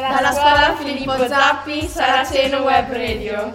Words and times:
Dalla 0.00 0.30
scuola 0.30 0.76
Filippo 0.76 1.26
Zappi, 1.26 1.88
Saraceno 1.88 2.60
Web 2.60 2.92
Radio. 2.92 3.52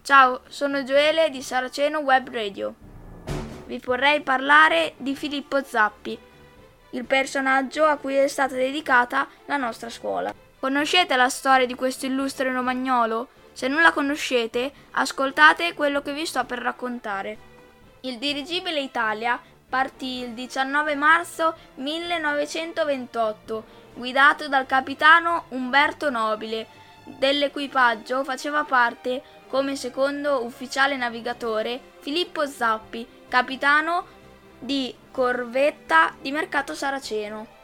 Ciao, 0.00 0.40
sono 0.48 0.84
Gioele 0.84 1.28
di 1.28 1.42
Saraceno 1.42 1.98
Web 1.98 2.30
Radio. 2.30 2.74
Vi 3.66 3.78
vorrei 3.84 4.22
parlare 4.22 4.94
di 4.96 5.14
Filippo 5.14 5.62
Zappi, 5.62 6.18
il 6.90 7.04
personaggio 7.04 7.84
a 7.84 7.96
cui 7.96 8.14
è 8.14 8.28
stata 8.28 8.54
dedicata 8.54 9.28
la 9.44 9.58
nostra 9.58 9.90
scuola. 9.90 10.32
Conoscete 10.58 11.14
la 11.14 11.28
storia 11.28 11.66
di 11.66 11.74
questo 11.74 12.06
illustre 12.06 12.50
romagnolo? 12.50 13.28
Se 13.52 13.68
non 13.68 13.82
la 13.82 13.92
conoscete, 13.92 14.72
ascoltate 14.92 15.74
quello 15.74 16.00
che 16.00 16.14
vi 16.14 16.24
sto 16.24 16.42
per 16.44 16.60
raccontare. 16.60 17.55
Il 18.06 18.18
dirigibile 18.18 18.78
Italia 18.78 19.40
partì 19.68 20.20
il 20.20 20.30
19 20.30 20.94
marzo 20.94 21.56
1928, 21.74 23.64
guidato 23.94 24.46
dal 24.46 24.64
capitano 24.64 25.46
Umberto 25.48 26.08
Nobile. 26.08 26.68
Dell'equipaggio 27.02 28.22
faceva 28.22 28.62
parte, 28.62 29.20
come 29.48 29.74
secondo 29.74 30.44
ufficiale 30.44 30.96
navigatore, 30.96 31.80
Filippo 31.98 32.46
Zappi, 32.46 33.04
capitano 33.26 34.06
di 34.60 34.94
corvetta 35.10 36.14
di 36.20 36.30
mercato 36.30 36.76
saraceno. 36.76 37.54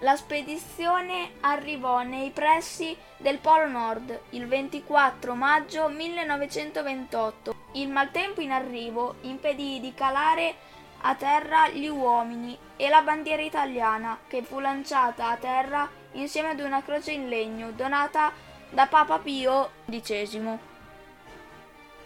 La 0.00 0.14
spedizione 0.14 1.36
arrivò 1.40 2.02
nei 2.02 2.30
pressi 2.32 2.94
del 3.16 3.38
Polo 3.38 3.66
Nord 3.66 4.20
il 4.30 4.46
24 4.46 5.34
maggio 5.34 5.88
1928. 5.88 7.59
Il 7.72 7.88
maltempo 7.88 8.40
in 8.40 8.50
arrivo 8.50 9.16
impedì 9.22 9.78
di 9.78 9.94
calare 9.94 10.54
a 11.02 11.14
terra 11.14 11.68
gli 11.68 11.86
uomini 11.86 12.58
e 12.76 12.88
la 12.88 13.02
bandiera 13.02 13.42
italiana, 13.42 14.18
che 14.26 14.42
fu 14.42 14.58
lanciata 14.58 15.28
a 15.28 15.36
terra 15.36 15.88
insieme 16.12 16.50
ad 16.50 16.60
una 16.60 16.82
croce 16.82 17.12
in 17.12 17.28
legno 17.28 17.70
donata 17.70 18.32
da 18.70 18.86
Papa 18.86 19.18
Pio 19.18 19.70
XI. 19.88 20.58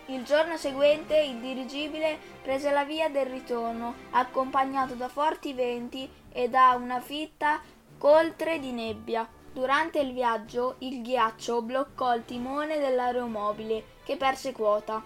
Il 0.06 0.22
giorno 0.24 0.58
seguente 0.58 1.18
il 1.18 1.36
dirigibile 1.36 2.18
prese 2.42 2.70
la 2.70 2.84
via 2.84 3.08
del 3.08 3.24
ritorno, 3.24 3.94
accompagnato 4.10 4.92
da 4.92 5.08
forti 5.08 5.54
venti 5.54 6.06
e 6.30 6.50
da 6.50 6.76
una 6.78 7.00
fitta 7.00 7.62
coltre 7.96 8.58
di 8.58 8.70
nebbia. 8.72 9.26
Durante 9.50 10.00
il 10.00 10.12
viaggio 10.12 10.74
il 10.80 11.00
ghiaccio 11.00 11.62
bloccò 11.62 12.14
il 12.14 12.24
timone 12.26 12.78
dell'aeromobile, 12.78 13.84
che 14.04 14.16
perse 14.16 14.52
quota. 14.52 15.02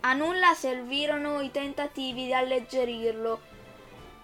A 0.00 0.12
nulla 0.12 0.54
servirono 0.54 1.40
i 1.40 1.50
tentativi 1.50 2.26
di 2.26 2.32
alleggerirlo, 2.32 3.40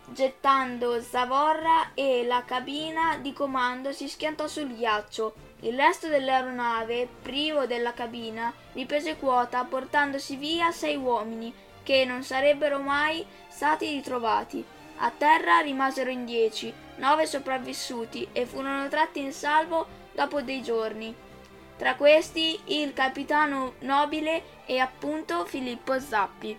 gettando 0.06 1.02
zavorra 1.02 1.94
e 1.94 2.24
la 2.24 2.44
cabina 2.44 3.18
di 3.18 3.32
comando 3.32 3.92
si 3.92 4.08
schiantò 4.08 4.46
sul 4.46 4.72
ghiaccio. 4.72 5.34
Il 5.60 5.76
resto 5.76 6.06
dell'aeronave, 6.06 7.08
privo 7.22 7.66
della 7.66 7.92
cabina, 7.92 8.52
riprese 8.72 9.16
quota 9.16 9.64
portandosi 9.64 10.36
via 10.36 10.70
sei 10.70 10.96
uomini 10.96 11.52
che 11.82 12.04
non 12.04 12.22
sarebbero 12.22 12.78
mai 12.78 13.26
stati 13.48 13.88
ritrovati. 13.88 14.64
A 14.98 15.10
terra 15.10 15.58
rimasero 15.58 16.08
in 16.08 16.24
dieci, 16.24 16.72
nove 16.96 17.26
sopravvissuti 17.26 18.28
e 18.30 18.46
furono 18.46 18.88
tratti 18.88 19.20
in 19.20 19.32
salvo 19.32 19.86
dopo 20.12 20.40
dei 20.40 20.62
giorni. 20.62 21.14
Tra 21.76 21.96
questi 21.96 22.60
il 22.66 22.92
capitano 22.92 23.74
nobile 23.80 24.62
e 24.66 24.78
appunto 24.78 25.44
Filippo 25.44 25.98
Zappi. 25.98 26.56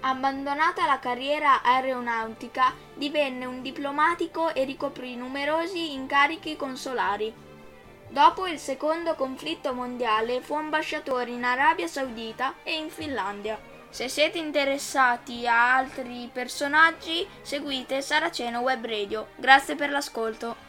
Abbandonata 0.00 0.86
la 0.86 0.98
carriera 0.98 1.62
aeronautica, 1.62 2.74
divenne 2.94 3.46
un 3.46 3.62
diplomatico 3.62 4.54
e 4.54 4.64
ricoprì 4.64 5.16
numerosi 5.16 5.92
incarichi 5.92 6.54
consolari. 6.54 7.34
Dopo 8.08 8.46
il 8.46 8.58
secondo 8.58 9.14
conflitto 9.14 9.72
mondiale 9.72 10.40
fu 10.40 10.54
ambasciatore 10.54 11.30
in 11.30 11.44
Arabia 11.44 11.88
Saudita 11.88 12.54
e 12.62 12.76
in 12.76 12.90
Finlandia. 12.90 13.58
Se 13.90 14.08
siete 14.08 14.38
interessati 14.38 15.46
a 15.46 15.76
altri 15.76 16.28
personaggi, 16.32 17.26
seguite 17.42 18.00
Saraceno 18.00 18.60
Web 18.60 18.86
Radio. 18.86 19.28
Grazie 19.36 19.74
per 19.74 19.90
l'ascolto. 19.90 20.67